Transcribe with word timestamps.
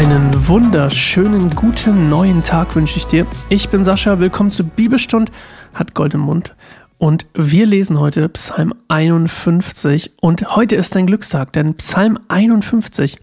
Einen 0.00 0.48
wunderschönen 0.48 1.50
guten 1.50 2.08
neuen 2.08 2.42
Tag 2.42 2.74
wünsche 2.74 2.96
ich 2.96 3.06
dir. 3.06 3.26
Ich 3.50 3.68
bin 3.68 3.84
Sascha, 3.84 4.18
willkommen 4.18 4.50
zu 4.50 4.64
Bibelstund, 4.64 5.30
hat 5.74 5.94
Gold 5.94 6.14
im 6.14 6.20
Mund. 6.20 6.56
Und 6.96 7.26
wir 7.34 7.66
lesen 7.66 8.00
heute 8.00 8.26
Psalm 8.30 8.72
51 8.88 10.12
und 10.22 10.56
heute 10.56 10.76
ist 10.76 10.96
ein 10.96 11.06
Glückstag, 11.06 11.52
denn 11.52 11.74
Psalm 11.74 12.18
51 12.28 13.18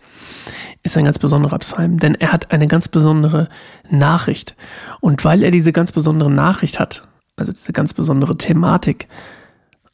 ist 0.83 0.95
ein 0.95 1.05
ganz 1.05 1.17
besonderer 1.17 1.57
Psalm, 1.57 1.97
denn 1.97 2.13
er 2.13 2.31
hat 2.31 2.51
eine 2.51 2.67
ganz 2.67 2.89
besondere 2.89 3.49
Nachricht. 3.89 4.55
Und 5.01 5.25
weil 5.25 5.41
er 5.41 5.49
diese 5.49 5.73
ganz 5.73 5.91
besondere 5.91 6.29
Nachricht 6.29 6.79
hat, 6.79 7.07
also 7.37 7.53
diese 7.53 7.73
ganz 7.73 7.95
besondere 7.95 8.37
Thematik, 8.37 9.07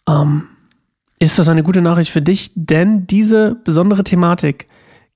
ähm, 0.05 0.49
ist 1.17 1.39
das 1.39 1.47
eine 1.47 1.63
gute 1.63 1.81
Nachricht 1.81 2.11
für 2.11 2.21
dich, 2.21 2.51
denn 2.55 3.07
diese 3.07 3.55
besondere 3.55 4.03
Thematik 4.03 4.67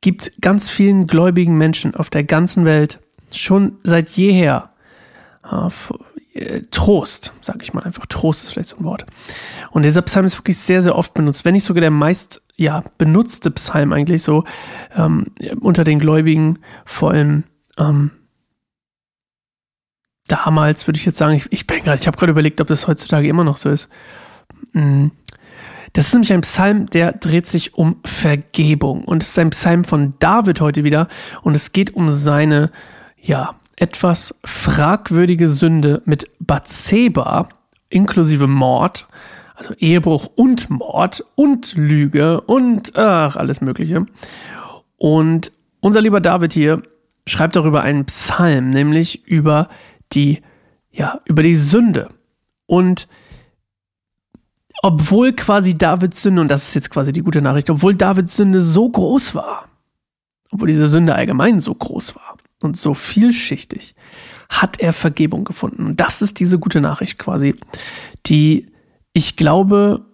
gibt 0.08 0.32
ganz 0.40 0.70
vielen 0.70 1.06
gläubigen 1.06 1.58
Menschen 1.58 1.94
auf 1.94 2.10
der 2.10 2.24
ganzen 2.24 2.64
Welt 2.64 3.02
schon 3.30 3.74
seit 3.84 4.08
jeher 4.12 4.70
äh, 5.44 6.62
Trost, 6.72 7.34
sage 7.42 7.60
ich 7.64 7.74
mal 7.74 7.84
einfach. 7.84 8.06
Trost 8.06 8.46
ist 8.46 8.54
vielleicht 8.54 8.70
so 8.70 8.78
ein 8.78 8.86
Wort. 8.86 9.06
Und 9.72 9.84
dieser 9.84 10.02
Psalm 10.04 10.26
ist 10.26 10.40
wirklich 10.40 10.60
sehr, 10.60 10.82
sehr 10.82 10.96
oft 10.96 11.14
benutzt, 11.14 11.44
wenn 11.44 11.56
nicht 11.56 11.66
sogar 11.66 11.82
der 11.82 11.92
meist 11.92 12.42
ja, 12.56 12.86
benutzte 12.98 13.52
Psalm 13.52 13.92
eigentlich 13.92 14.24
so 14.24 14.46
ähm, 14.96 15.26
unter 15.60 15.84
den 15.84 16.00
Gläubigen, 16.00 16.60
vor 16.86 17.12
allem 17.12 17.44
ähm, 17.78 18.12
damals 20.30 20.88
würde 20.88 21.00
ich 21.00 21.06
jetzt 21.06 21.18
sagen, 21.18 21.36
ich, 21.36 21.52
ich 21.52 21.68
bin 21.68 21.84
gerade, 21.84 22.00
ich 22.00 22.08
habe 22.08 22.16
gerade 22.16 22.32
überlegt, 22.32 22.62
ob 22.62 22.68
das 22.68 22.88
heutzutage 22.88 23.28
immer 23.28 23.44
noch 23.44 23.58
so 23.58 23.70
ist. 23.70 23.90
Das 25.94 26.08
ist 26.08 26.14
nämlich 26.14 26.34
ein 26.34 26.42
Psalm, 26.42 26.86
der 26.88 27.14
dreht 27.14 27.48
sich 27.48 27.76
um 27.76 27.98
Vergebung. 28.06 29.04
Und 29.04 29.24
es 29.24 29.30
ist 29.30 29.40
ein 29.40 29.52
Psalm 29.52 29.84
von 29.84 30.16
David 30.20 30.62
heute 30.62 30.84
wieder. 30.84 31.08
Und 31.42 31.56
es 31.56 31.72
geht 31.72 31.96
um 31.96 32.10
seine, 32.10 32.72
ja, 33.20 33.56
etwas 33.76 34.36
fragwürdige 34.44 35.48
Sünde 35.48 36.02
mit 36.06 36.30
Bathseba, 36.40 37.48
inklusive 37.90 38.48
Mord, 38.48 39.08
also 39.56 39.74
Ehebruch 39.76 40.30
und 40.36 40.70
Mord 40.70 41.24
und 41.36 41.74
Lüge 41.76 42.42
und 42.42 42.96
ach, 42.98 43.36
alles 43.36 43.62
Mögliche. 43.62 44.06
Und 44.98 45.52
unser 45.80 46.02
lieber 46.02 46.22
David 46.22 46.54
hier 46.54 46.82
schreibt 47.26 47.56
darüber 47.56 47.82
einen 47.82 48.06
Psalm, 48.06 48.72
nämlich 48.72 49.28
über 49.28 49.70
die, 50.14 50.42
ja, 50.92 51.20
über 51.26 51.44
die 51.44 51.56
Sünde. 51.56 52.10
Und 52.66 53.08
obwohl 54.82 55.34
quasi 55.34 55.78
Davids 55.78 56.22
Sünde, 56.22 56.42
und 56.42 56.50
das 56.50 56.68
ist 56.68 56.76
jetzt 56.76 56.90
quasi 56.90 57.12
die 57.12 57.24
gute 57.24 57.42
Nachricht, 57.42 57.70
obwohl 57.70 57.96
Davids 57.96 58.36
Sünde 58.36 58.62
so 58.62 58.90
groß 58.90 59.36
war, 59.36 59.68
obwohl 60.52 60.68
diese 60.68 60.88
Sünde 60.88 61.16
allgemein 61.16 61.60
so 61.60 61.74
groß 61.74 62.16
war 62.16 62.38
und 62.62 62.78
so 62.78 62.94
vielschichtig, 62.94 63.96
hat 64.50 64.80
er 64.80 64.94
Vergebung 64.94 65.44
gefunden. 65.44 65.86
Und 65.86 66.00
das 66.00 66.22
ist 66.22 66.40
diese 66.40 66.60
gute 66.60 66.82
Nachricht 66.82 67.18
quasi, 67.20 67.56
die 68.26 68.72
ich 69.14 69.36
glaube 69.36 70.06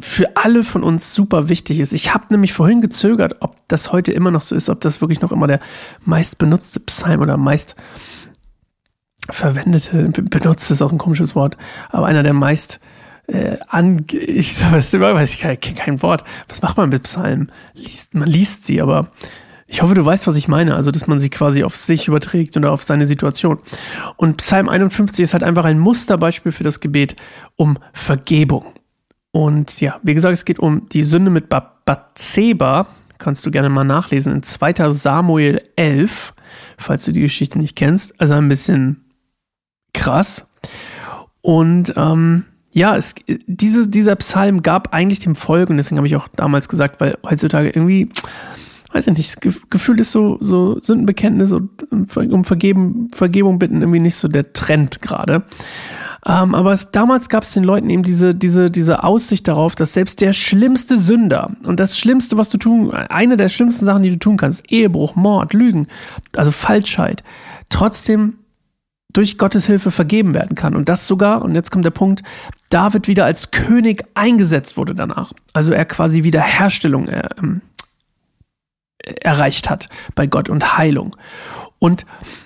für 0.00 0.36
alle 0.36 0.62
von 0.62 0.84
uns 0.84 1.12
super 1.12 1.48
wichtig 1.48 1.80
ist. 1.80 1.92
Ich 1.92 2.14
habe 2.14 2.26
nämlich 2.30 2.52
vorhin 2.52 2.80
gezögert, 2.80 3.36
ob 3.40 3.56
das 3.68 3.92
heute 3.92 4.12
immer 4.12 4.30
noch 4.30 4.42
so 4.42 4.54
ist, 4.54 4.68
ob 4.68 4.80
das 4.80 5.00
wirklich 5.00 5.20
noch 5.20 5.32
immer 5.32 5.48
der 5.48 5.60
meist 6.04 6.38
benutzte 6.38 6.78
Psalm 6.80 7.20
oder 7.20 7.36
meist 7.36 7.74
verwendete, 9.28 10.08
benutzt 10.08 10.70
ist 10.70 10.82
auch 10.82 10.92
ein 10.92 10.98
komisches 10.98 11.34
Wort, 11.34 11.56
aber 11.90 12.06
einer 12.06 12.22
der 12.22 12.32
meist 12.32 12.80
äh, 13.28 13.58
an, 13.68 14.04
ich 14.10 14.60
weiß 14.72 14.94
ich 14.94 15.38
kein, 15.38 15.60
kein 15.60 16.02
Wort. 16.02 16.24
Was 16.48 16.62
macht 16.62 16.76
man 16.76 16.88
mit 16.88 17.04
Psalmen? 17.04 17.52
Liest, 17.74 18.14
man 18.14 18.28
liest 18.28 18.64
sie, 18.64 18.80
aber 18.80 19.10
ich 19.66 19.82
hoffe, 19.82 19.94
du 19.94 20.04
weißt, 20.04 20.26
was 20.26 20.36
ich 20.36 20.48
meine. 20.48 20.74
Also, 20.74 20.90
dass 20.90 21.06
man 21.06 21.18
sie 21.18 21.28
quasi 21.28 21.62
auf 21.62 21.76
sich 21.76 22.08
überträgt 22.08 22.56
oder 22.56 22.72
auf 22.72 22.82
seine 22.82 23.06
Situation. 23.06 23.58
Und 24.16 24.38
Psalm 24.38 24.68
51 24.68 25.22
ist 25.22 25.34
halt 25.34 25.42
einfach 25.42 25.66
ein 25.66 25.78
Musterbeispiel 25.78 26.52
für 26.52 26.64
das 26.64 26.80
Gebet 26.80 27.16
um 27.56 27.78
Vergebung. 27.92 28.64
Und 29.30 29.80
ja, 29.80 30.00
wie 30.02 30.14
gesagt, 30.14 30.32
es 30.32 30.46
geht 30.46 30.58
um 30.58 30.88
die 30.88 31.02
Sünde 31.02 31.30
mit 31.30 31.50
Bathseba. 31.50 32.86
Kannst 33.18 33.44
du 33.44 33.50
gerne 33.50 33.68
mal 33.68 33.84
nachlesen 33.84 34.32
in 34.32 34.42
2. 34.42 34.90
Samuel 34.90 35.60
11, 35.76 36.32
falls 36.78 37.04
du 37.04 37.12
die 37.12 37.20
Geschichte 37.20 37.58
nicht 37.58 37.76
kennst. 37.76 38.18
Also 38.20 38.34
ein 38.34 38.48
bisschen 38.48 39.04
krass. 39.92 40.48
Und 41.42 41.92
ähm, 41.96 42.44
ja, 42.78 42.96
es, 42.96 43.14
diese, 43.46 43.88
dieser 43.88 44.16
Psalm 44.16 44.62
gab 44.62 44.94
eigentlich 44.94 45.18
dem 45.18 45.34
und 45.34 45.76
deswegen 45.76 45.96
habe 45.96 46.06
ich 46.06 46.16
auch 46.16 46.28
damals 46.28 46.68
gesagt, 46.68 47.00
weil 47.00 47.18
heutzutage 47.28 47.70
irgendwie, 47.70 48.08
weiß 48.92 49.08
ich 49.08 49.16
nicht, 49.16 49.70
gefühlt 49.70 50.00
ist 50.00 50.12
so, 50.12 50.38
so 50.40 50.80
Sündenbekenntnis 50.80 51.52
und 51.52 51.70
um 51.90 52.44
Vergeben, 52.44 53.10
Vergebung 53.12 53.58
bitten 53.58 53.82
irgendwie 53.82 54.00
nicht 54.00 54.14
so 54.14 54.28
der 54.28 54.52
Trend 54.52 55.02
gerade. 55.02 55.42
Ähm, 56.24 56.54
aber 56.54 56.72
es, 56.72 56.90
damals 56.92 57.28
gab 57.28 57.42
es 57.42 57.52
den 57.52 57.64
Leuten 57.64 57.90
eben 57.90 58.02
diese, 58.02 58.34
diese, 58.34 58.70
diese 58.70 59.02
Aussicht 59.02 59.48
darauf, 59.48 59.74
dass 59.74 59.94
selbst 59.94 60.20
der 60.20 60.32
schlimmste 60.32 60.98
Sünder 60.98 61.50
und 61.64 61.80
das 61.80 61.98
Schlimmste, 61.98 62.38
was 62.38 62.48
du 62.48 62.58
tun, 62.58 62.92
eine 62.92 63.36
der 63.36 63.48
schlimmsten 63.48 63.86
Sachen, 63.86 64.02
die 64.02 64.10
du 64.10 64.18
tun 64.18 64.36
kannst, 64.36 64.70
Ehebruch, 64.70 65.16
Mord, 65.16 65.52
Lügen, 65.52 65.88
also 66.36 66.52
Falschheit, 66.52 67.24
trotzdem 67.70 68.34
durch 69.12 69.38
Gottes 69.38 69.66
Hilfe 69.66 69.90
vergeben 69.90 70.34
werden 70.34 70.54
kann. 70.54 70.74
Und 70.74 70.88
das 70.88 71.06
sogar, 71.06 71.42
und 71.42 71.54
jetzt 71.54 71.70
kommt 71.70 71.84
der 71.84 71.90
Punkt, 71.90 72.22
David 72.68 73.08
wieder 73.08 73.24
als 73.24 73.50
König 73.50 74.04
eingesetzt 74.14 74.76
wurde 74.76 74.94
danach. 74.94 75.32
Also 75.54 75.72
er 75.72 75.84
quasi 75.86 76.24
Wiederherstellung 76.24 77.08
äh, 77.08 77.28
ähm, 77.38 77.62
erreicht 79.02 79.70
hat 79.70 79.88
bei 80.14 80.26
Gott 80.26 80.48
und 80.50 80.76
Heilung. 80.76 81.16
Und 81.78 82.04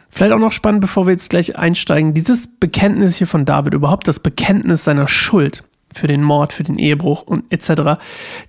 vielleicht 0.08 0.32
auch 0.32 0.38
noch 0.38 0.52
spannend, 0.52 0.82
bevor 0.82 1.06
wir 1.06 1.12
jetzt 1.12 1.30
gleich 1.30 1.56
einsteigen, 1.56 2.14
dieses 2.14 2.46
Bekenntnis 2.46 3.16
hier 3.16 3.26
von 3.26 3.44
David, 3.44 3.74
überhaupt 3.74 4.06
das 4.06 4.20
Bekenntnis 4.20 4.84
seiner 4.84 5.08
Schuld 5.08 5.64
für 5.92 6.06
den 6.06 6.22
Mord, 6.22 6.52
für 6.52 6.62
den 6.62 6.78
Ehebruch 6.78 7.22
und 7.22 7.52
etc., 7.52 8.00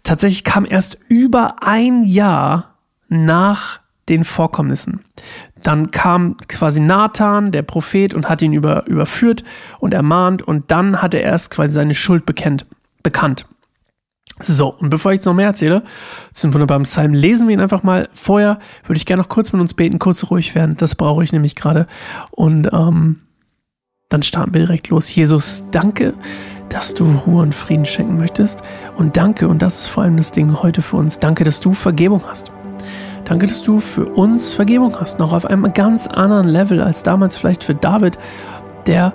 tatsächlich 0.04 0.44
kam 0.44 0.66
erst 0.70 0.98
über 1.08 1.56
ein 1.62 2.04
Jahr 2.04 2.76
nach 3.10 3.83
den 4.10 4.24
Vorkommnissen. 4.24 5.02
Dann 5.62 5.92
kam 5.92 6.38
quasi 6.48 6.80
Nathan, 6.80 7.52
der 7.52 7.62
Prophet, 7.62 8.14
und 8.14 8.30
hat 8.30 8.42
ihn 8.42 8.54
über, 8.54 8.86
überführt 8.88 9.44
und 9.80 9.94
ermahnt 9.94 10.42
und 10.42 10.72
dann 10.72 11.02
hat 11.02 11.14
er 11.14 11.22
erst 11.22 11.52
quasi 11.52 11.74
seine 11.74 11.96
Schuld 11.96 12.26
bekennt, 12.26 12.66
bekannt. 13.02 13.46
So, 14.40 14.70
und 14.70 14.90
bevor 14.90 15.12
ich 15.12 15.18
jetzt 15.18 15.26
noch 15.26 15.34
mehr 15.34 15.48
erzähle, 15.48 15.84
zu 16.32 16.48
dem 16.48 16.54
wunderbaren 16.54 16.84
Psalm, 16.84 17.14
lesen 17.14 17.48
wir 17.48 17.54
ihn 17.54 17.62
einfach 17.62 17.84
mal. 17.84 18.10
Vorher 18.14 18.60
würde 18.84 18.98
ich 18.98 19.06
gerne 19.06 19.22
noch 19.22 19.30
kurz 19.30 19.54
mit 19.54 19.62
uns 19.62 19.74
beten, 19.74 20.00
kurz 20.00 20.30
ruhig 20.32 20.56
werden. 20.56 20.76
Das 20.76 20.96
brauche 20.96 21.24
ich 21.24 21.32
nämlich 21.32 21.56
gerade. 21.56 21.88
Und 22.32 22.70
ähm, 22.74 23.22
dann 24.10 24.24
starten 24.24 24.54
wir 24.54 24.62
direkt 24.62 24.90
los. 24.90 25.14
Jesus, 25.14 25.66
danke, 25.72 26.14
dass 26.70 26.94
du 26.96 27.06
Ruhe 27.26 27.44
und 27.44 27.54
Frieden 27.54 27.86
schenken 27.86 28.18
möchtest. 28.18 28.64
Und 28.98 29.18
danke, 29.18 29.48
und 29.48 29.62
das 29.62 29.82
ist 29.82 29.88
vor 29.88 30.04
allem 30.04 30.18
das 30.18 30.32
Ding 30.32 30.62
heute 30.62 30.82
für 30.82 30.98
uns, 30.98 31.20
danke, 31.20 31.44
dass 31.44 31.62
du 31.62 31.74
Vergebung 31.74 32.24
hast. 32.28 32.52
Danke, 33.26 33.48
dass 33.48 33.62
du 33.62 33.80
für 33.80 34.06
uns 34.06 34.52
Vergebung 34.52 35.00
hast, 35.00 35.20
noch 35.20 35.34
auf 35.34 35.46
einem 35.46 35.72
ganz 35.74 36.08
anderen 36.08 36.48
Level 36.48 36.82
als 36.82 37.04
damals 37.04 37.38
vielleicht 37.38 37.64
für 37.64 37.74
David, 37.74 38.18
der 38.86 39.14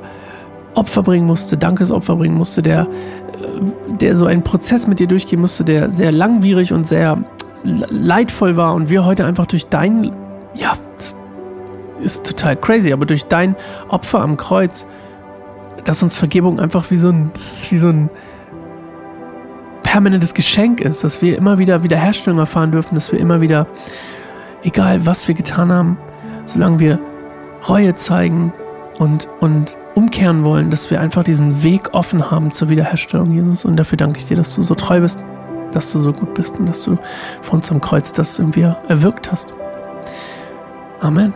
Opfer 0.75 1.03
bringen 1.03 1.27
musste, 1.27 1.57
Dankesopfer 1.57 2.17
bringen 2.17 2.37
musste, 2.37 2.63
der, 2.63 2.83
äh, 2.83 3.97
der 4.01 4.17
so 4.17 4.27
einen 4.27 4.43
Prozess 4.43 4.87
mit 4.87 4.99
dir 4.99 5.09
durchgehen 5.09 5.41
musste, 5.41 5.65
der 5.65 5.91
sehr 5.91 6.13
langwierig 6.13 6.73
und 6.73 6.87
sehr 6.87 7.19
leidvoll 7.65 8.57
war 8.57 8.75
und 8.75 8.89
wir 8.89 9.05
heute 9.05 9.25
einfach 9.25 9.47
durch 9.47 9.67
dein, 9.67 10.13
ja, 10.55 10.75
das 10.99 11.17
ist 12.01 12.25
total 12.25 12.57
crazy, 12.57 12.93
aber 12.93 13.07
durch 13.07 13.25
dein 13.25 13.57
Opfer 13.89 14.21
am 14.21 14.37
Kreuz, 14.37 14.87
dass 15.85 16.03
uns 16.03 16.15
Vergebung 16.15 16.61
einfach 16.61 16.91
wie 16.91 16.97
so 16.97 17.09
ein, 17.09 17.31
das 17.35 17.53
ist 17.53 17.73
wie 17.73 17.79
so 17.79 17.89
ein, 17.89 18.11
permanentes 19.89 20.35
Geschenk 20.35 20.83
ist, 20.83 21.03
dass 21.03 21.23
wir 21.23 21.39
immer 21.39 21.57
wieder 21.57 21.83
Wiederherstellung 21.83 22.39
erfahren 22.39 22.73
dürfen, 22.73 22.95
dass 22.95 23.11
wir 23.11 23.19
immer 23.19 23.41
wieder, 23.41 23.67
egal 24.63 25.07
was 25.07 25.29
wir 25.29 25.35
getan 25.35 25.73
haben, 25.73 25.97
solange 26.45 26.79
wir 26.79 26.99
Reue 27.67 27.95
zeigen 27.95 28.53
und, 28.99 29.29
und 29.41 29.79
umkehren 29.95 30.45
wollen, 30.45 30.69
dass 30.69 30.91
wir 30.91 31.01
einfach 31.01 31.25
diesen 31.25 31.63
Weg 31.63 31.95
offen 31.95 32.31
haben 32.31 32.51
zur 32.51 32.69
Wiederherstellung, 32.69 33.33
Jesus. 33.33 33.65
Und 33.65 33.77
dafür 33.77 33.97
danke 33.97 34.19
ich 34.19 34.27
dir, 34.27 34.37
dass 34.37 34.55
du 34.55 34.61
so 34.61 34.75
treu 34.75 35.01
bist, 35.01 35.25
dass 35.73 35.91
du 35.91 36.01
so 36.01 36.13
gut 36.13 36.35
bist 36.35 36.59
und 36.59 36.69
dass 36.69 36.83
du 36.83 36.99
vor 37.41 37.55
uns 37.55 37.73
am 37.73 37.81
Kreuz 37.81 38.13
das 38.13 38.39
irgendwie 38.39 38.71
erwirkt 38.89 39.33
hast. 39.33 39.55
Amen. 41.01 41.33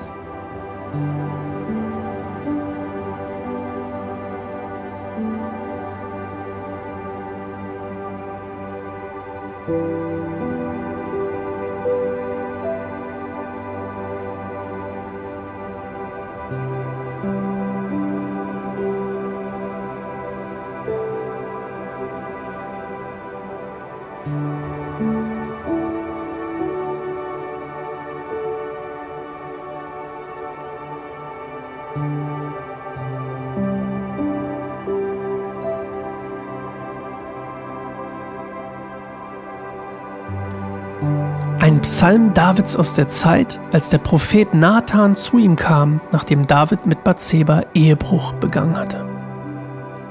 Ein 41.62 41.80
Psalm 41.82 42.34
Davids 42.34 42.74
aus 42.74 42.94
der 42.94 43.06
Zeit, 43.06 43.60
als 43.70 43.88
der 43.88 43.98
Prophet 43.98 44.52
Nathan 44.52 45.14
zu 45.14 45.38
ihm 45.38 45.54
kam, 45.54 46.00
nachdem 46.10 46.44
David 46.48 46.86
mit 46.86 47.04
Bathseba 47.04 47.62
Ehebruch 47.72 48.32
begangen 48.32 48.76
hatte. 48.76 49.04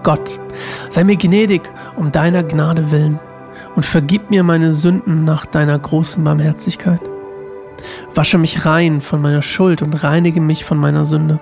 Gott, 0.01 0.39
sei 0.87 1.03
mir 1.03 1.17
gnädig 1.17 1.63
um 1.97 2.13
deiner 2.13 2.43
Gnade 2.43 2.89
willen 2.91 3.19
und 3.75 3.85
vergib 3.85 4.29
mir 4.29 4.43
meine 4.43 4.71
Sünden 4.71 5.25
nach 5.25 5.45
deiner 5.45 5.77
großen 5.77 6.23
Barmherzigkeit. 6.23 7.01
Wasche 8.15 8.37
mich 8.37 8.65
rein 8.65 9.01
von 9.01 9.21
meiner 9.21 9.41
Schuld 9.41 9.81
und 9.81 10.05
reinige 10.05 10.39
mich 10.39 10.63
von 10.63 10.77
meiner 10.77 11.03
Sünde. 11.03 11.41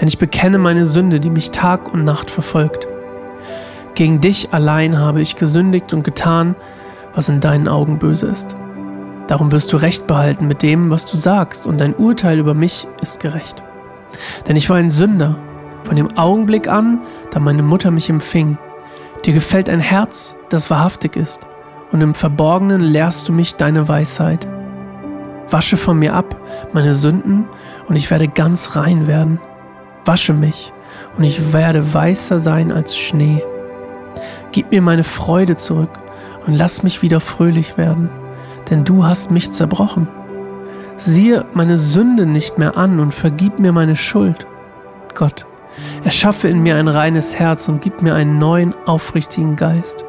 Denn 0.00 0.08
ich 0.08 0.18
bekenne 0.18 0.58
meine 0.58 0.84
Sünde, 0.84 1.20
die 1.20 1.30
mich 1.30 1.52
Tag 1.52 1.94
und 1.94 2.02
Nacht 2.02 2.28
verfolgt. 2.28 2.88
Gegen 3.94 4.20
dich 4.20 4.52
allein 4.52 4.98
habe 4.98 5.20
ich 5.20 5.36
gesündigt 5.36 5.92
und 5.92 6.02
getan, 6.02 6.56
was 7.14 7.28
in 7.28 7.38
deinen 7.38 7.68
Augen 7.68 8.00
böse 8.00 8.26
ist. 8.26 8.56
Darum 9.28 9.52
wirst 9.52 9.72
du 9.72 9.76
Recht 9.76 10.06
behalten 10.06 10.46
mit 10.46 10.62
dem, 10.62 10.90
was 10.90 11.06
du 11.06 11.16
sagst, 11.16 11.66
und 11.66 11.80
dein 11.80 11.94
Urteil 11.94 12.38
über 12.38 12.54
mich 12.54 12.86
ist 13.00 13.20
gerecht. 13.20 13.62
Denn 14.46 14.56
ich 14.56 14.68
war 14.68 14.76
ein 14.76 14.90
Sünder, 14.90 15.36
von 15.84 15.96
dem 15.96 16.16
Augenblick 16.16 16.68
an, 16.68 17.00
da 17.30 17.40
meine 17.40 17.62
Mutter 17.62 17.90
mich 17.90 18.08
empfing. 18.10 18.58
Dir 19.24 19.34
gefällt 19.34 19.70
ein 19.70 19.80
Herz, 19.80 20.36
das 20.48 20.70
wahrhaftig 20.70 21.16
ist, 21.16 21.46
und 21.92 22.00
im 22.00 22.14
Verborgenen 22.14 22.80
lehrst 22.80 23.28
du 23.28 23.32
mich 23.32 23.56
deine 23.56 23.88
Weisheit. 23.88 24.46
Wasche 25.50 25.76
von 25.76 25.98
mir 25.98 26.14
ab 26.14 26.36
meine 26.72 26.94
Sünden, 26.94 27.48
und 27.88 27.96
ich 27.96 28.10
werde 28.10 28.28
ganz 28.28 28.76
rein 28.76 29.06
werden. 29.06 29.40
Wasche 30.04 30.32
mich, 30.32 30.72
und 31.16 31.24
ich 31.24 31.52
werde 31.52 31.94
weißer 31.94 32.38
sein 32.38 32.72
als 32.72 32.96
Schnee. 32.96 33.42
Gib 34.50 34.70
mir 34.70 34.82
meine 34.82 35.04
Freude 35.04 35.56
zurück 35.56 35.90
und 36.46 36.54
lass 36.54 36.82
mich 36.82 37.02
wieder 37.02 37.20
fröhlich 37.20 37.78
werden, 37.78 38.10
denn 38.72 38.84
du 38.84 39.04
hast 39.04 39.30
mich 39.30 39.50
zerbrochen. 39.50 40.08
Siehe 40.96 41.44
meine 41.52 41.76
Sünde 41.76 42.24
nicht 42.24 42.56
mehr 42.56 42.78
an 42.78 43.00
und 43.00 43.12
vergib 43.12 43.58
mir 43.58 43.70
meine 43.70 43.96
Schuld. 43.96 44.46
Gott, 45.14 45.44
erschaffe 46.04 46.48
in 46.48 46.62
mir 46.62 46.76
ein 46.76 46.88
reines 46.88 47.38
Herz 47.38 47.68
und 47.68 47.82
gib 47.82 48.00
mir 48.00 48.14
einen 48.14 48.38
neuen, 48.38 48.74
aufrichtigen 48.86 49.56
Geist. 49.56 50.06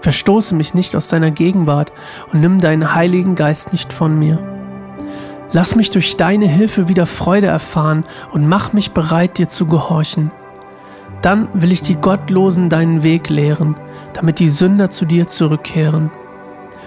Verstoße 0.00 0.54
mich 0.54 0.72
nicht 0.72 0.96
aus 0.96 1.08
deiner 1.08 1.30
Gegenwart 1.30 1.92
und 2.32 2.40
nimm 2.40 2.58
deinen 2.58 2.94
Heiligen 2.94 3.34
Geist 3.34 3.70
nicht 3.70 3.92
von 3.92 4.18
mir. 4.18 4.38
Lass 5.52 5.76
mich 5.76 5.90
durch 5.90 6.16
deine 6.16 6.46
Hilfe 6.46 6.88
wieder 6.88 7.04
Freude 7.04 7.48
erfahren 7.48 8.04
und 8.32 8.48
mach 8.48 8.72
mich 8.72 8.92
bereit, 8.92 9.36
dir 9.36 9.48
zu 9.48 9.66
gehorchen. 9.66 10.30
Dann 11.20 11.48
will 11.52 11.70
ich 11.70 11.82
die 11.82 11.96
Gottlosen 11.96 12.70
deinen 12.70 13.02
Weg 13.02 13.28
lehren, 13.28 13.76
damit 14.14 14.38
die 14.38 14.48
Sünder 14.48 14.88
zu 14.88 15.04
dir 15.04 15.26
zurückkehren. 15.26 16.10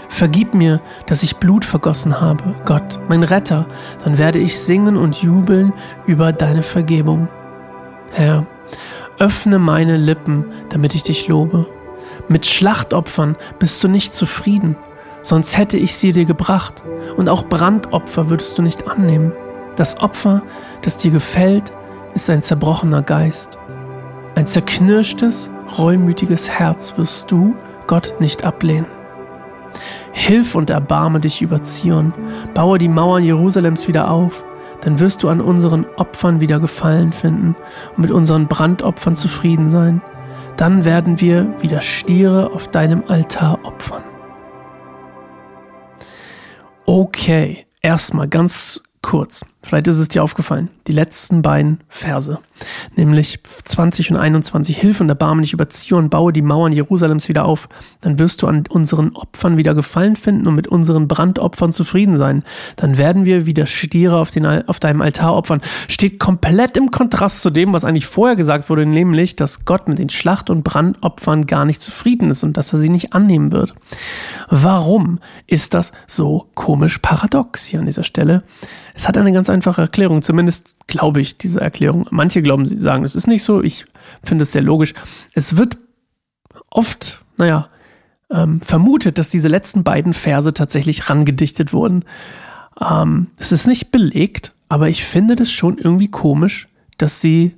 Vergib 0.10 0.54
mir, 0.54 0.82
dass 1.08 1.24
ich 1.24 1.38
Blut 1.38 1.66
vergossen 1.66 2.22
habe, 2.22 2.56
Gott, 2.66 3.00
mein 3.10 3.24
Retter, 3.24 3.66
dann 4.04 4.18
werde 4.18 4.40
ich 4.40 4.60
singen 4.60 4.98
und 4.98 5.22
jubeln 5.22 5.74
über 6.06 6.32
deine 6.32 6.64
Vergebung. 6.64 7.28
Herr, 8.12 8.46
öffne 9.20 9.60
meine 9.60 9.98
Lippen, 9.98 10.46
damit 10.70 10.96
ich 10.96 11.04
dich 11.04 11.28
lobe. 11.28 11.68
Mit 12.28 12.46
Schlachtopfern 12.46 13.36
bist 13.60 13.84
du 13.84 13.88
nicht 13.88 14.14
zufrieden, 14.14 14.76
sonst 15.22 15.58
hätte 15.58 15.78
ich 15.78 15.96
sie 15.96 16.12
dir 16.12 16.26
gebracht, 16.26 16.84
und 17.18 17.30
auch 17.30 17.46
Brandopfer 17.46 18.30
würdest 18.30 18.58
du 18.58 18.62
nicht 18.62 18.88
annehmen. 18.88 19.32
Das 19.76 20.00
Opfer, 20.00 20.44
das 20.84 20.98
dir 20.98 21.12
gefällt, 21.12 21.74
ist 22.14 22.30
ein 22.30 22.42
zerbrochener 22.42 23.02
Geist. 23.02 23.58
Ein 24.36 24.46
zerknirschtes, 24.46 25.50
reumütiges 25.78 26.50
Herz 26.50 26.98
wirst 26.98 27.32
du, 27.32 27.56
Gott, 27.88 28.14
nicht 28.20 28.44
ablehnen. 28.44 28.88
Hilf 30.12 30.56
und 30.56 30.70
erbarme 30.70 31.20
dich 31.20 31.42
über 31.42 31.62
Zion, 31.62 32.14
baue 32.54 32.78
die 32.78 32.88
Mauern 32.88 33.24
Jerusalems 33.24 33.88
wieder 33.88 34.10
auf, 34.10 34.44
dann 34.82 35.00
wirst 35.00 35.24
du 35.24 35.30
an 35.30 35.40
unseren 35.40 35.86
Opfern 35.96 36.42
wieder 36.42 36.60
Gefallen 36.60 37.14
finden 37.14 37.56
und 37.96 38.00
mit 38.00 38.12
unseren 38.12 38.48
Brandopfern 38.48 39.16
zufrieden 39.16 39.68
sein. 39.68 40.02
Dann 40.58 40.86
werden 40.86 41.20
wir 41.22 41.62
wieder 41.62 41.82
Stiere 41.82 42.52
auf 42.52 42.68
deinem 42.68 43.04
Altar 43.08 43.60
opfern. 43.64 44.04
Okay, 46.86 47.66
erstmal 47.82 48.28
ganz 48.28 48.84
kurz. 49.02 49.46
Vielleicht 49.66 49.88
ist 49.88 49.98
es 49.98 50.10
dir 50.10 50.22
aufgefallen, 50.22 50.68
die 50.88 50.92
letzten 50.92 51.42
beiden 51.42 51.80
Verse, 51.88 52.38
nämlich 52.98 53.40
20 53.64 54.12
und 54.12 54.18
21, 54.18 54.78
Hilf 54.78 55.00
und 55.00 55.08
Erbarmen 55.08 55.42
dich 55.42 55.54
über 55.54 55.70
Zion, 55.70 56.10
baue 56.10 56.34
die 56.34 56.42
Mauern 56.42 56.74
Jerusalems 56.74 57.30
wieder 57.30 57.46
auf, 57.46 57.70
dann 58.02 58.20
wirst 58.20 58.42
du 58.42 58.48
an 58.48 58.66
unseren 58.70 59.16
Opfern 59.16 59.56
wieder 59.56 59.74
Gefallen 59.74 60.18
finden 60.18 60.48
und 60.48 60.56
mit 60.56 60.68
unseren 60.68 61.08
Brandopfern 61.08 61.72
zufrieden 61.72 62.18
sein. 62.18 62.44
Dann 62.76 62.98
werden 62.98 63.26
wir 63.26 63.46
wieder 63.46 63.66
Stiere 63.66 64.18
auf, 64.18 64.32
den, 64.32 64.46
auf 64.46 64.82
deinem 64.82 65.02
Altar 65.02 65.34
opfern. 65.34 65.62
Steht 65.88 66.20
komplett 66.20 66.76
im 66.76 66.92
Kontrast 66.92 67.40
zu 67.40 67.50
dem, 67.50 67.72
was 67.72 67.86
eigentlich 67.86 68.06
vorher 68.06 68.36
gesagt 68.36 68.70
wurde, 68.70 68.86
nämlich, 68.86 69.38
dass 69.38 69.64
Gott 69.64 69.88
mit 69.88 69.98
den 69.98 70.10
Schlacht- 70.10 70.50
und 70.50 70.64
Brandopfern 70.64 71.46
gar 71.46 71.64
nicht 71.64 71.82
zufrieden 71.82 72.30
ist 72.30 72.44
und 72.44 72.58
dass 72.58 72.74
er 72.74 72.80
sie 72.80 72.90
nicht 72.90 73.14
annehmen 73.14 73.54
wird. 73.54 73.74
Warum 74.50 75.20
ist 75.48 75.74
das 75.74 75.94
so 76.06 76.48
komisch 76.54 76.98
paradox 76.98 77.64
hier 77.64 77.80
an 77.80 77.86
dieser 77.86 78.04
Stelle? 78.04 78.44
Es 78.96 79.08
hat 79.08 79.18
eine 79.18 79.32
ganz 79.32 79.50
einfache 79.54 79.82
Erklärung, 79.82 80.22
zumindest 80.22 80.74
glaube 80.88 81.22
ich 81.22 81.38
diese 81.38 81.62
Erklärung. 81.62 82.08
Manche 82.10 82.42
glauben, 82.42 82.66
sie 82.66 82.80
sagen, 82.80 83.04
es 83.04 83.16
ist 83.16 83.28
nicht 83.28 83.44
so. 83.44 83.62
Ich 83.62 83.86
finde 84.24 84.44
es 84.44 84.52
sehr 84.52 84.62
logisch. 84.62 84.94
Es 85.34 85.58
wird 85.58 85.78
oft, 86.70 87.24
naja, 87.38 87.70
ähm, 88.30 88.62
vermutet, 88.62 89.18
dass 89.18 89.30
diese 89.30 89.48
letzten 89.48 89.84
beiden 89.84 90.14
Verse 90.14 90.54
tatsächlich 90.54 91.10
rangedichtet 91.10 91.72
wurden. 91.72 92.04
Ähm, 92.82 93.28
es 93.38 93.52
ist 93.52 93.68
nicht 93.68 93.92
belegt, 93.92 94.54
aber 94.70 94.90
ich 94.90 95.06
finde 95.06 95.36
das 95.36 95.52
schon 95.52 95.78
irgendwie 95.78 96.10
komisch, 96.10 96.68
dass 96.98 97.22
sie 97.22 97.56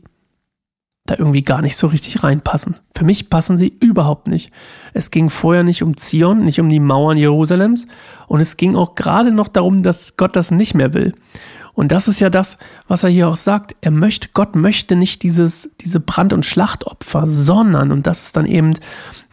da 1.06 1.16
irgendwie 1.18 1.44
gar 1.44 1.62
nicht 1.62 1.78
so 1.78 1.88
richtig 1.88 2.24
reinpassen. 2.24 2.78
Für 2.96 3.06
mich 3.06 3.30
passen 3.30 3.58
sie 3.58 3.76
überhaupt 3.80 4.28
nicht. 4.28 4.52
Es 4.94 5.12
ging 5.12 5.30
vorher 5.30 5.64
nicht 5.64 5.84
um 5.84 5.98
Zion, 5.98 6.44
nicht 6.44 6.60
um 6.60 6.68
die 6.68 6.80
Mauern 6.80 7.18
Jerusalems 7.18 7.88
und 8.28 8.40
es 8.40 8.58
ging 8.58 8.76
auch 8.76 8.96
gerade 8.96 9.32
noch 9.32 9.48
darum, 9.48 9.84
dass 9.84 10.18
Gott 10.18 10.36
das 10.36 10.50
nicht 10.50 10.74
mehr 10.74 10.94
will. 10.94 11.14
Und 11.76 11.92
das 11.92 12.08
ist 12.08 12.22
ja 12.22 12.30
das, 12.30 12.58
was 12.88 13.04
er 13.04 13.10
hier 13.10 13.28
auch 13.28 13.36
sagt. 13.36 13.76
Er 13.82 13.92
möchte, 13.92 14.30
Gott 14.34 14.56
möchte 14.56 14.96
nicht 14.96 15.24
dieses, 15.24 15.70
diese 15.82 16.00
Brand- 16.00 16.34
und 16.34 16.46
Schlachtopfer, 16.46 17.26
sondern, 17.28 17.92
und 17.92 18.08
das 18.08 18.24
ist 18.24 18.38
dann 18.38 18.46
eben 18.46 18.74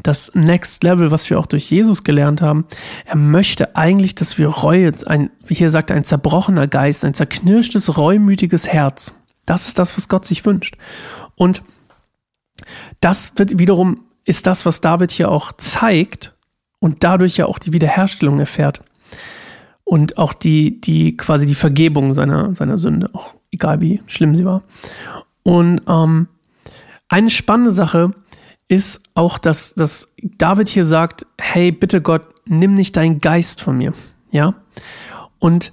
das 0.02 0.32
Next 0.34 0.82
Level, 0.82 1.12
was 1.12 1.30
wir 1.30 1.38
auch 1.38 1.46
durch 1.46 1.70
Jesus 1.70 2.02
gelernt 2.02 2.42
haben. 2.42 2.66
Er 3.04 3.16
möchte 3.16 3.76
eigentlich, 3.76 4.16
dass 4.16 4.38
wir 4.38 4.48
Reue, 4.48 4.92
ein, 5.06 5.30
wie 5.46 5.54
hier 5.54 5.70
sagt, 5.70 5.92
ein 5.92 6.04
zerbrochener 6.04 6.66
Geist, 6.66 7.04
ein 7.04 7.14
zerknirschtes, 7.14 7.96
reumütiges 7.96 8.68
Herz. 8.68 9.14
Das 9.46 9.68
ist 9.68 9.78
das, 9.78 9.96
was 9.96 10.08
Gott 10.08 10.24
sich 10.24 10.44
wünscht. 10.44 10.76
Und 11.36 11.62
das 13.00 13.32
wird 13.36 13.58
wiederum, 13.58 14.00
ist 14.24 14.46
das, 14.46 14.66
was 14.66 14.80
David 14.80 15.12
hier 15.12 15.30
auch 15.30 15.52
zeigt 15.52 16.34
und 16.80 17.04
dadurch 17.04 17.36
ja 17.36 17.46
auch 17.46 17.60
die 17.60 17.72
Wiederherstellung 17.72 18.40
erfährt. 18.40 18.82
Und 19.84 20.16
auch 20.18 20.32
die, 20.32 20.80
die 20.80 21.16
quasi 21.16 21.46
die 21.46 21.54
Vergebung 21.54 22.12
seiner, 22.12 22.54
seiner 22.54 22.78
Sünde, 22.78 23.10
auch 23.12 23.34
egal 23.50 23.80
wie 23.80 24.02
schlimm 24.06 24.34
sie 24.36 24.44
war. 24.44 24.62
Und 25.42 25.82
ähm, 25.86 26.28
eine 27.08 27.30
spannende 27.30 27.72
Sache 27.72 28.12
ist 28.68 29.02
auch, 29.14 29.38
dass, 29.38 29.74
dass 29.74 30.14
David 30.22 30.68
hier 30.68 30.84
sagt, 30.84 31.26
hey, 31.38 31.72
bitte 31.72 32.00
Gott, 32.00 32.22
nimm 32.46 32.74
nicht 32.74 32.96
deinen 32.96 33.20
Geist 33.20 33.60
von 33.60 33.76
mir. 33.76 33.92
Ja. 34.30 34.54
Und 35.38 35.72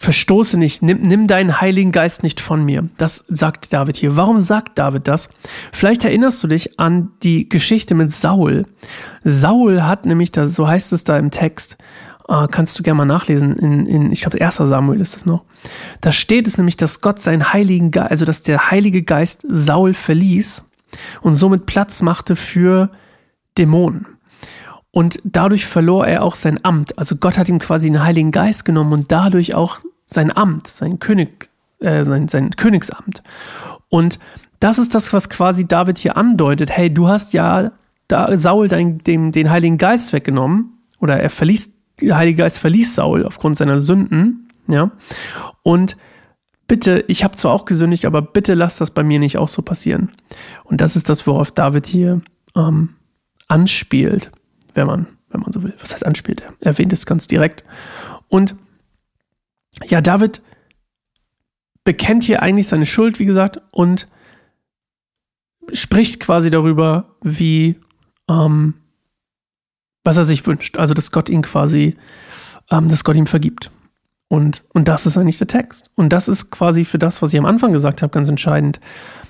Verstoße 0.00 0.58
nicht, 0.58 0.80
nimm, 0.80 1.02
nimm 1.02 1.26
deinen 1.26 1.60
Heiligen 1.60 1.90
Geist 1.90 2.22
nicht 2.22 2.40
von 2.40 2.64
mir. 2.64 2.88
Das 2.98 3.24
sagt 3.28 3.72
David 3.72 3.96
hier. 3.96 4.14
Warum 4.14 4.40
sagt 4.40 4.78
David 4.78 5.08
das? 5.08 5.28
Vielleicht 5.72 6.04
erinnerst 6.04 6.42
du 6.42 6.46
dich 6.46 6.78
an 6.78 7.10
die 7.24 7.48
Geschichte 7.48 7.96
mit 7.96 8.12
Saul. 8.12 8.66
Saul 9.24 9.82
hat 9.82 10.06
nämlich, 10.06 10.30
das, 10.30 10.54
so 10.54 10.68
heißt 10.68 10.92
es 10.92 11.02
da 11.02 11.18
im 11.18 11.32
Text, 11.32 11.78
äh, 12.28 12.46
kannst 12.48 12.78
du 12.78 12.82
gerne 12.82 12.98
mal 12.98 13.04
nachlesen, 13.04 13.56
in, 13.56 13.86
in 13.86 14.12
ich 14.12 14.20
glaube, 14.20 14.40
1. 14.40 14.56
Samuel 14.56 15.00
ist 15.00 15.14
das 15.14 15.26
noch. 15.26 15.44
Da 16.00 16.12
steht 16.12 16.46
es 16.46 16.58
nämlich, 16.58 16.76
dass 16.76 17.00
Gott 17.00 17.20
seinen 17.20 17.52
Heiligen 17.52 17.90
Geist, 17.90 18.10
also 18.10 18.24
dass 18.24 18.42
der 18.42 18.70
Heilige 18.70 19.02
Geist 19.02 19.46
Saul 19.48 19.94
verließ 19.94 20.64
und 21.22 21.36
somit 21.36 21.66
Platz 21.66 22.02
machte 22.02 22.36
für 22.36 22.90
Dämonen. 23.56 24.06
Und 24.90 25.20
dadurch 25.24 25.66
verlor 25.66 26.06
er 26.06 26.22
auch 26.22 26.34
sein 26.34 26.64
Amt. 26.64 26.98
Also 26.98 27.16
Gott 27.16 27.38
hat 27.38 27.48
ihm 27.48 27.58
quasi 27.58 27.88
den 27.88 28.02
Heiligen 28.02 28.30
Geist 28.30 28.64
genommen 28.64 28.92
und 28.92 29.12
dadurch 29.12 29.54
auch 29.54 29.80
sein 30.06 30.34
Amt, 30.34 30.66
sein 30.66 30.98
König, 30.98 31.50
äh, 31.80 32.04
sein, 32.04 32.28
sein 32.28 32.50
Königsamt. 32.56 33.22
Und 33.88 34.18
das 34.60 34.78
ist 34.78 34.94
das, 34.94 35.12
was 35.12 35.28
quasi 35.28 35.66
David 35.66 35.98
hier 35.98 36.16
andeutet. 36.16 36.70
Hey, 36.70 36.92
du 36.92 37.08
hast 37.08 37.32
ja 37.32 37.70
da 38.08 38.36
Saul 38.36 38.68
dein, 38.68 38.98
dem, 38.98 39.32
den 39.32 39.50
Heiligen 39.50 39.78
Geist 39.78 40.12
weggenommen. 40.12 40.72
Oder 41.00 41.20
er 41.20 41.30
verließ, 41.30 41.70
der 42.00 42.16
Heilige 42.16 42.42
Geist 42.42 42.58
verließ 42.58 42.94
Saul 42.94 43.24
aufgrund 43.24 43.56
seiner 43.56 43.78
Sünden. 43.78 44.50
Ja. 44.66 44.90
Und 45.62 45.96
bitte, 46.66 47.04
ich 47.08 47.24
habe 47.24 47.36
zwar 47.36 47.52
auch 47.52 47.64
gesündigt, 47.64 48.04
aber 48.04 48.22
bitte 48.22 48.54
lass 48.54 48.78
das 48.78 48.90
bei 48.90 49.02
mir 49.02 49.18
nicht 49.18 49.38
auch 49.38 49.48
so 49.48 49.62
passieren. 49.62 50.10
Und 50.64 50.80
das 50.80 50.96
ist 50.96 51.08
das, 51.08 51.26
worauf 51.26 51.50
David 51.50 51.86
hier 51.86 52.20
ähm, 52.54 52.90
anspielt 53.48 54.30
wenn 54.78 54.86
man, 54.86 55.06
wenn 55.28 55.40
man 55.40 55.52
so 55.52 55.62
will. 55.62 55.74
Was 55.80 55.92
heißt 55.92 56.06
anspielt? 56.06 56.42
Er 56.60 56.68
erwähnt 56.68 56.92
es 56.92 57.04
ganz 57.04 57.26
direkt. 57.26 57.64
Und 58.28 58.54
ja, 59.84 60.00
David 60.00 60.40
bekennt 61.84 62.24
hier 62.24 62.42
eigentlich 62.42 62.68
seine 62.68 62.86
Schuld, 62.86 63.18
wie 63.18 63.24
gesagt, 63.24 63.60
und 63.70 64.08
spricht 65.72 66.20
quasi 66.20 66.48
darüber, 66.48 67.16
wie, 67.22 67.78
ähm, 68.28 68.74
was 70.08 70.16
er 70.16 70.24
sich 70.24 70.46
wünscht. 70.46 70.78
Also, 70.78 70.94
dass 70.94 71.12
Gott 71.12 71.28
ihn 71.28 71.42
quasi, 71.42 71.94
ähm, 72.70 72.88
dass 72.88 73.04
Gott 73.04 73.16
ihm 73.16 73.26
vergibt. 73.26 73.70
Und, 74.28 74.64
und 74.72 74.88
das 74.88 75.04
ist 75.04 75.18
eigentlich 75.18 75.36
der 75.36 75.48
Text. 75.48 75.90
Und 75.96 76.14
das 76.14 76.28
ist 76.28 76.50
quasi 76.50 76.86
für 76.86 76.98
das, 76.98 77.20
was 77.20 77.34
ich 77.34 77.38
am 77.38 77.44
Anfang 77.44 77.74
gesagt 77.74 78.00
habe, 78.00 78.10
ganz 78.10 78.26
entscheidend. 78.26 78.80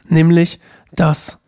Nämlich, 0.09 0.61
dass, 0.93 1.41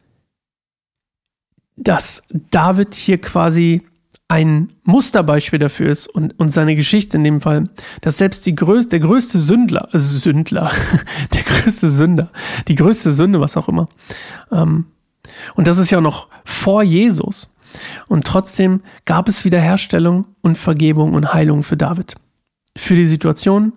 dass 1.77 2.25
David 2.51 2.97
hier 2.97 3.21
quasi 3.21 3.87
ein 4.27 4.73
Musterbeispiel 4.83 5.61
dafür 5.61 5.91
ist 5.91 6.09
und, 6.09 6.37
und 6.41 6.49
seine 6.51 6.75
Geschichte 6.75 7.17
in 7.17 7.23
dem 7.23 7.41
Fall, 7.41 7.69
dass 8.01 8.19
selbst 8.19 8.47
die 8.47 8.57
größ 8.57 8.89
der 8.89 8.99
größte 8.99 9.39
Sündler, 9.39 9.89
also 9.93 10.19
Sündler, 10.19 10.73
der 11.35 11.43
größte 11.43 11.89
Sünder, 11.89 12.31
die 12.67 12.75
größte 12.75 13.13
Sünde, 13.13 13.41
was 13.41 13.57
auch 13.57 13.69
immer, 13.69 13.89
ähm, 14.51 14.87
und 15.55 15.67
das 15.67 15.79
ist 15.79 15.91
ja 15.91 16.01
noch 16.01 16.29
vor 16.45 16.83
Jesus. 16.83 17.51
Und 18.09 18.27
trotzdem 18.27 18.83
gab 19.05 19.29
es 19.29 19.45
Wiederherstellung 19.45 20.27
und 20.41 20.57
Vergebung 20.57 21.15
und 21.15 21.33
Heilung 21.33 21.63
für 21.63 21.77
David. 21.77 22.17
Für 22.77 22.95
die 22.95 23.07
Situation 23.07 23.73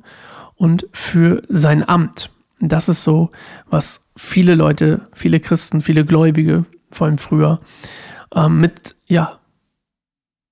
und 0.56 0.88
für 0.94 1.44
sein 1.50 1.88
Amt. 1.88 2.30
Das 2.60 2.88
ist 2.88 3.04
so, 3.04 3.32
was 3.70 4.06
viele 4.16 4.56
Leute, 4.56 5.08
viele 5.14 5.40
Christen, 5.40 5.82
viele 5.82 6.06
Gläubige, 6.06 6.66
vor 6.92 7.08
allem 7.08 7.18
früher, 7.18 7.60
ähm, 8.36 8.62
mit, 8.62 8.96
ja, 9.08 9.40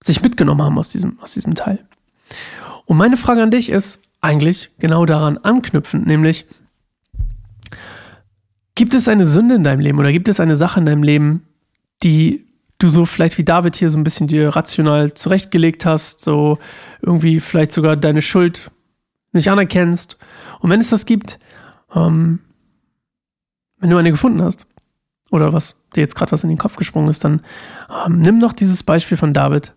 sich 0.03 0.21
mitgenommen 0.21 0.61
haben 0.61 0.77
aus 0.77 0.89
diesem, 0.89 1.19
aus 1.19 1.33
diesem 1.33 1.55
Teil. 1.55 1.79
Und 2.85 2.97
meine 2.97 3.17
Frage 3.17 3.41
an 3.43 3.51
dich 3.51 3.69
ist 3.69 4.01
eigentlich 4.19 4.71
genau 4.79 5.05
daran 5.05 5.37
anknüpfend, 5.37 6.05
nämlich, 6.05 6.45
gibt 8.75 8.93
es 8.93 9.07
eine 9.07 9.25
Sünde 9.25 9.55
in 9.55 9.63
deinem 9.63 9.79
Leben 9.79 9.99
oder 9.99 10.11
gibt 10.11 10.27
es 10.27 10.39
eine 10.39 10.55
Sache 10.55 10.79
in 10.79 10.85
deinem 10.85 11.03
Leben, 11.03 11.43
die 12.03 12.47
du 12.81 12.89
so 12.89 13.05
vielleicht 13.05 13.37
wie 13.37 13.43
David 13.43 13.75
hier 13.75 13.89
so 13.89 13.97
ein 13.97 14.03
bisschen 14.03 14.27
dir 14.27 14.49
rational 14.49 15.13
zurechtgelegt 15.13 15.85
hast, 15.85 16.21
so 16.21 16.57
irgendwie 17.01 17.39
vielleicht 17.39 17.73
sogar 17.73 17.95
deine 17.95 18.21
Schuld 18.21 18.71
nicht 19.31 19.49
anerkennst. 19.49 20.17
Und 20.59 20.69
wenn 20.69 20.81
es 20.81 20.89
das 20.89 21.05
gibt, 21.05 21.39
ähm, 21.95 22.39
wenn 23.79 23.89
du 23.89 23.97
eine 23.97 24.11
gefunden 24.11 24.41
hast, 24.41 24.65
oder 25.31 25.53
was 25.53 25.77
dir 25.95 26.01
jetzt 26.01 26.15
gerade 26.15 26.31
was 26.31 26.43
in 26.43 26.49
den 26.49 26.57
Kopf 26.57 26.75
gesprungen 26.75 27.09
ist, 27.09 27.23
dann 27.23 27.41
ähm, 28.05 28.19
nimm 28.19 28.39
doch 28.39 28.53
dieses 28.53 28.83
Beispiel 28.83 29.17
von 29.17 29.33
David 29.33 29.73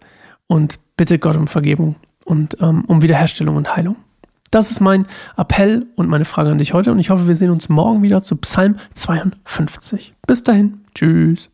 und 0.47 0.79
bitte 0.97 1.19
Gott 1.19 1.37
um 1.37 1.47
Vergebung 1.47 1.97
und 2.25 2.57
ähm, 2.61 2.85
um 2.87 3.03
Wiederherstellung 3.03 3.57
und 3.57 3.77
Heilung. 3.77 3.97
Das 4.51 4.71
ist 4.71 4.81
mein 4.81 5.07
Appell 5.37 5.87
und 5.97 6.09
meine 6.09 6.25
Frage 6.25 6.51
an 6.51 6.59
dich 6.59 6.75
heute 6.75 6.93
und 6.93 6.99
ich 6.99 7.11
hoffe, 7.11 7.27
wir 7.27 7.35
sehen 7.35 7.51
uns 7.51 7.69
morgen 7.69 8.03
wieder 8.03 8.23
zu 8.23 8.37
Psalm 8.37 8.77
52. 8.93 10.15
Bis 10.27 10.45
dahin, 10.45 10.81
tschüss. 10.95 11.54